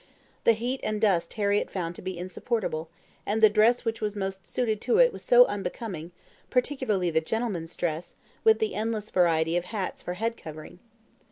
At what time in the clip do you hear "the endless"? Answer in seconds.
8.57-9.11